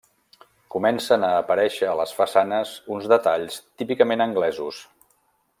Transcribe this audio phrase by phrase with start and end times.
[0.75, 4.85] Comencen a aparèixer a les façanes uns detalls típicament anglesos.